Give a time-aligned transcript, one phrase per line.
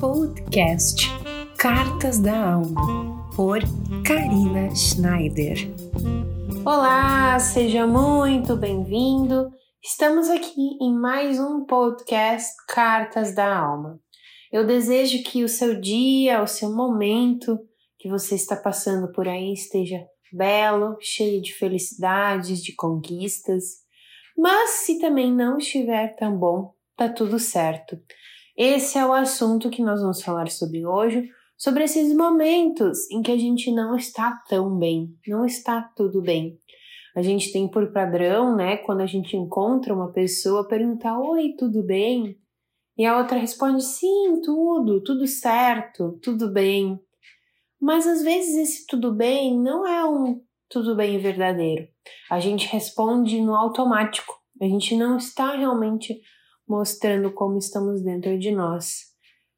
[0.00, 1.08] podcast
[1.58, 3.58] Cartas da Alma, por
[4.02, 5.58] Karina Schneider.
[6.64, 9.52] Olá, seja muito bem-vindo.
[9.84, 14.00] Estamos aqui em mais um podcast Cartas da Alma.
[14.50, 17.58] Eu desejo que o seu dia, o seu momento
[17.98, 23.64] que você está passando por aí esteja belo, cheio de felicidades, de conquistas.
[24.34, 27.98] Mas se também não estiver tão bom, tá tudo certo.
[28.62, 33.32] Esse é o assunto que nós vamos falar sobre hoje, sobre esses momentos em que
[33.32, 36.58] a gente não está tão bem, não está tudo bem.
[37.16, 41.82] A gente tem por padrão, né, quando a gente encontra uma pessoa, perguntar: Oi, tudo
[41.82, 42.36] bem?
[42.98, 47.00] E a outra responde: Sim, tudo, tudo certo, tudo bem.
[47.80, 51.88] Mas às vezes esse tudo bem não é um tudo bem verdadeiro.
[52.30, 54.34] A gente responde no automático.
[54.60, 56.20] A gente não está realmente
[56.70, 59.10] mostrando como estamos dentro de nós.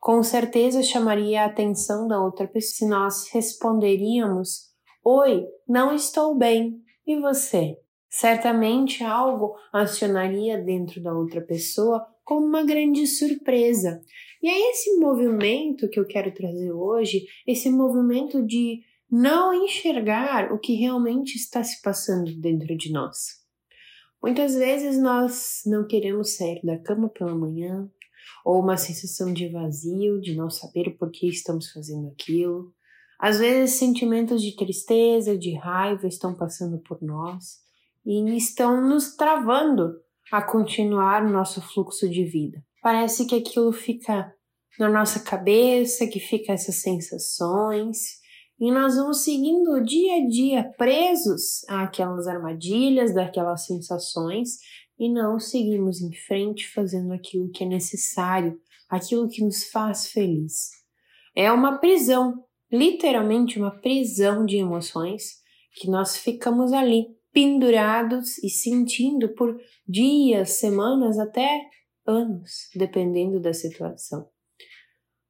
[0.00, 4.70] Com certeza chamaria a atenção da outra pessoa se nós responderíamos:
[5.04, 6.80] Oi, não estou bem.
[7.06, 7.76] E você?
[8.08, 14.00] Certamente algo acionaria dentro da outra pessoa como uma grande surpresa.
[14.42, 20.58] E é esse movimento que eu quero trazer hoje, esse movimento de não enxergar o
[20.58, 23.43] que realmente está se passando dentro de nós.
[24.24, 27.86] Muitas vezes nós não queremos sair da cama pela manhã,
[28.42, 32.72] ou uma sensação de vazio, de não saber o porquê estamos fazendo aquilo.
[33.20, 37.58] Às vezes sentimentos de tristeza, de raiva estão passando por nós
[38.02, 39.92] e estão nos travando
[40.32, 42.64] a continuar o nosso fluxo de vida.
[42.80, 44.32] Parece que aquilo fica
[44.78, 48.22] na nossa cabeça, que fica essas sensações,
[48.58, 54.58] e nós vamos seguindo dia a dia presos àquelas armadilhas, daquelas sensações,
[54.98, 60.70] e não seguimos em frente fazendo aquilo que é necessário, aquilo que nos faz feliz.
[61.34, 65.42] É uma prisão, literalmente uma prisão de emoções
[65.74, 71.60] que nós ficamos ali pendurados e sentindo por dias, semanas, até
[72.06, 74.28] anos, dependendo da situação.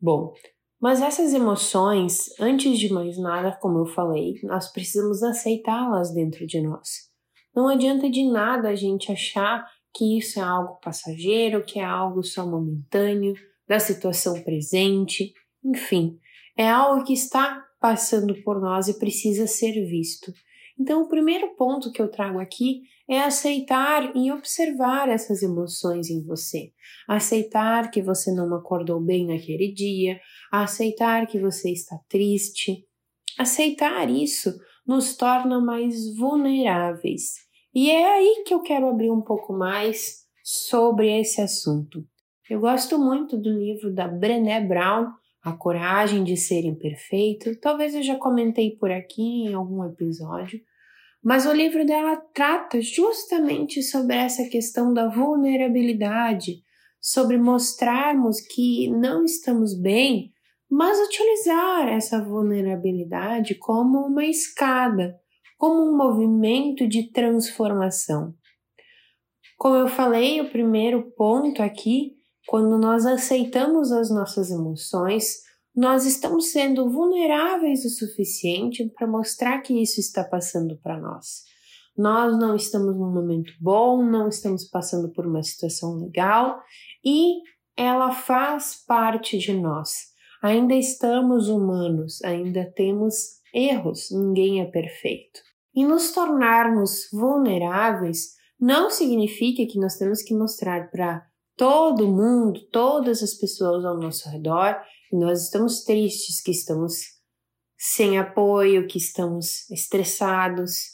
[0.00, 0.32] Bom,
[0.80, 6.60] mas essas emoções, antes de mais nada, como eu falei, nós precisamos aceitá-las dentro de
[6.60, 7.08] nós.
[7.54, 12.22] Não adianta de nada a gente achar que isso é algo passageiro, que é algo
[12.22, 13.34] só momentâneo,
[13.66, 16.18] da situação presente, enfim,
[16.56, 20.32] é algo que está passando por nós e precisa ser visto.
[20.78, 26.22] Então, o primeiro ponto que eu trago aqui é aceitar e observar essas emoções em
[26.22, 26.72] você.
[27.08, 30.20] Aceitar que você não acordou bem naquele dia,
[30.52, 32.84] aceitar que você está triste.
[33.38, 34.54] Aceitar isso
[34.86, 37.34] nos torna mais vulneráveis.
[37.74, 42.04] E é aí que eu quero abrir um pouco mais sobre esse assunto.
[42.48, 45.12] Eu gosto muito do livro da Brené Brown,
[45.42, 47.54] A Coragem de Ser Imperfeito.
[47.60, 50.58] Talvez eu já comentei por aqui em algum episódio,
[51.22, 56.62] mas o livro dela trata justamente sobre essa questão da vulnerabilidade,
[57.00, 60.32] sobre mostrarmos que não estamos bem,
[60.70, 65.18] mas utilizar essa vulnerabilidade como uma escada,
[65.56, 68.34] como um movimento de transformação.
[69.56, 72.12] Como eu falei, o primeiro ponto aqui,
[72.46, 75.47] quando nós aceitamos as nossas emoções,
[75.78, 81.44] nós estamos sendo vulneráveis o suficiente para mostrar que isso está passando para nós.
[81.96, 86.60] Nós não estamos num momento bom, não estamos passando por uma situação legal
[87.04, 87.34] e
[87.76, 89.92] ela faz parte de nós.
[90.42, 93.14] Ainda estamos humanos, ainda temos
[93.54, 95.38] erros, ninguém é perfeito.
[95.72, 101.24] E nos tornarmos vulneráveis não significa que nós temos que mostrar para
[101.56, 104.76] todo mundo, todas as pessoas ao nosso redor,
[105.16, 107.18] nós estamos tristes, que estamos
[107.76, 110.90] sem apoio, que estamos estressados.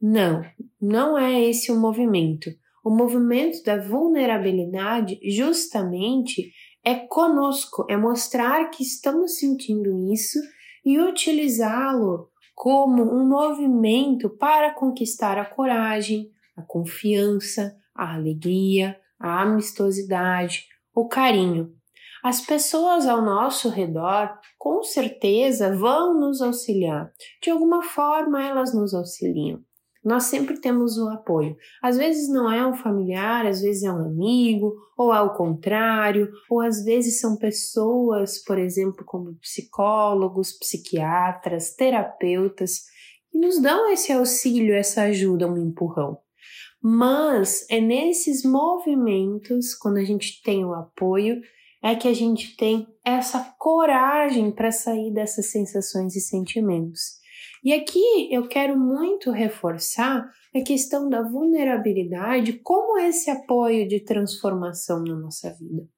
[0.00, 0.42] Não,
[0.80, 2.50] não é esse o movimento.
[2.84, 6.52] O movimento da vulnerabilidade justamente
[6.84, 10.38] é conosco, é mostrar que estamos sentindo isso
[10.84, 20.66] e utilizá-lo como um movimento para conquistar a coragem, a confiança, a alegria, a amistosidade,
[20.94, 21.77] o carinho.
[22.22, 27.12] As pessoas ao nosso redor com certeza vão nos auxiliar.
[27.42, 29.60] De alguma forma elas nos auxiliam.
[30.04, 31.56] Nós sempre temos o apoio.
[31.82, 36.60] Às vezes não é um familiar, às vezes é um amigo, ou ao contrário, ou
[36.60, 42.84] às vezes são pessoas, por exemplo, como psicólogos, psiquiatras, terapeutas,
[43.30, 46.18] que nos dão esse auxílio, essa ajuda, um empurrão.
[46.80, 51.40] Mas é nesses movimentos, quando a gente tem o apoio,
[51.82, 57.18] é que a gente tem essa coragem para sair dessas sensações e sentimentos.
[57.64, 65.02] E aqui eu quero muito reforçar a questão da vulnerabilidade como esse apoio de transformação
[65.02, 65.88] na nossa vida.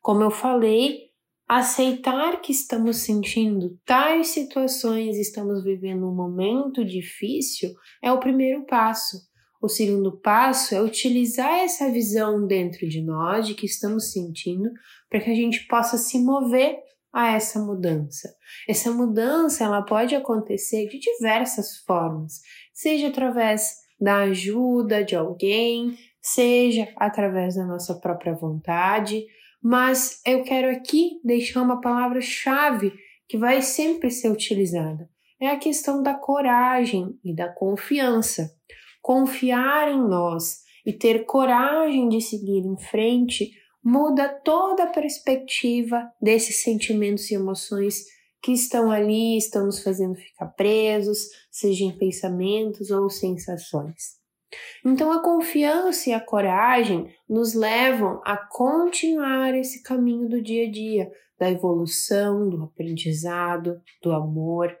[0.00, 1.12] Como eu falei,
[1.48, 7.72] aceitar que estamos sentindo tais situações, estamos vivendo um momento difícil,
[8.02, 9.18] é o primeiro passo.
[9.62, 14.68] O segundo passo é utilizar essa visão dentro de nós de que estamos sentindo
[15.08, 16.80] para que a gente possa se mover
[17.12, 18.34] a essa mudança.
[18.68, 22.40] Essa mudança ela pode acontecer de diversas formas,
[22.74, 29.24] seja através da ajuda de alguém, seja através da nossa própria vontade,
[29.62, 32.92] mas eu quero aqui deixar uma palavra-chave
[33.28, 35.08] que vai sempre ser utilizada.
[35.40, 38.50] É a questão da coragem e da confiança.
[39.02, 43.50] Confiar em nós e ter coragem de seguir em frente
[43.84, 48.04] muda toda a perspectiva desses sentimentos e emoções
[48.40, 51.18] que estão ali, estão nos fazendo ficar presos,
[51.50, 54.20] seja em pensamentos ou sensações.
[54.84, 60.70] Então, a confiança e a coragem nos levam a continuar esse caminho do dia a
[60.70, 64.76] dia, da evolução, do aprendizado, do amor.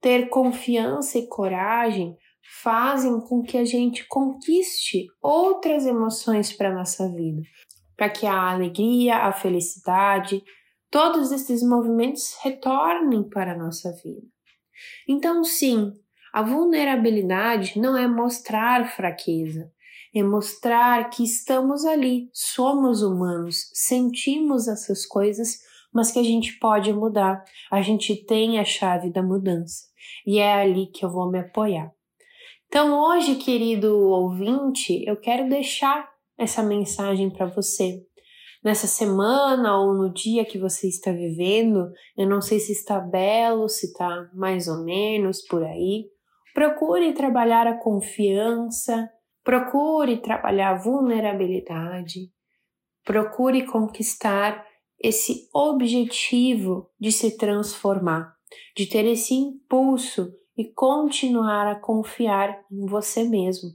[0.00, 2.16] Ter confiança e coragem
[2.62, 7.42] fazem com que a gente conquiste outras emoções para nossa vida,
[7.96, 10.42] para que a alegria, a felicidade,
[10.90, 14.26] todos esses movimentos retornem para a nossa vida.
[15.06, 15.92] Então, sim,
[16.32, 19.70] a vulnerabilidade não é mostrar fraqueza,
[20.14, 25.58] é mostrar que estamos ali, somos humanos, sentimos essas coisas,
[25.92, 27.44] mas que a gente pode mudar.
[27.70, 29.84] A gente tem a chave da mudança
[30.26, 31.92] e é ali que eu vou me apoiar.
[32.68, 36.06] Então, hoje, querido ouvinte, eu quero deixar
[36.36, 38.02] essa mensagem para você.
[38.62, 43.70] Nessa semana ou no dia que você está vivendo, eu não sei se está belo,
[43.70, 46.10] se está mais ou menos por aí.
[46.52, 49.08] Procure trabalhar a confiança,
[49.42, 52.30] procure trabalhar a vulnerabilidade,
[53.02, 54.62] procure conquistar
[55.00, 58.34] esse objetivo de se transformar,
[58.76, 63.70] de ter esse impulso e continuar a confiar em você mesmo.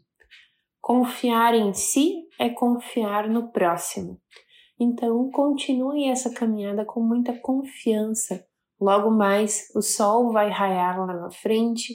[0.82, 4.20] Confiar em si é confiar no próximo.
[4.78, 8.46] Então, continue essa caminhada com muita confiança.
[8.82, 11.94] Logo mais, o sol vai raiar lá na frente,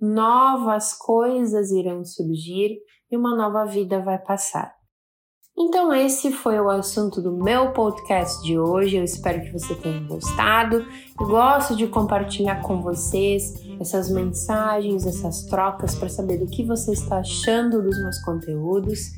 [0.00, 2.78] novas coisas irão surgir
[3.10, 4.79] e uma nova vida vai passar.
[5.62, 8.96] Então, esse foi o assunto do meu podcast de hoje.
[8.96, 10.86] Eu espero que você tenha gostado.
[11.20, 16.92] Eu gosto de compartilhar com vocês essas mensagens, essas trocas para saber do que você
[16.92, 19.12] está achando dos meus conteúdos.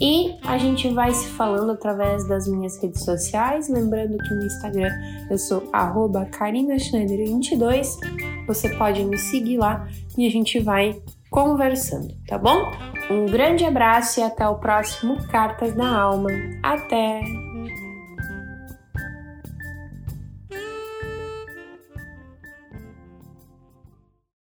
[0.00, 3.68] E a gente vai se falando através das minhas redes sociais.
[3.68, 4.88] Lembrando que no Instagram
[5.30, 7.98] eu sou KarinaSchneider22.
[8.46, 9.86] Você pode me seguir lá
[10.16, 11.02] e a gente vai
[11.32, 12.70] conversando, tá bom?
[13.10, 16.30] Um grande abraço e até o próximo Cartas da Alma.
[16.62, 17.41] Até!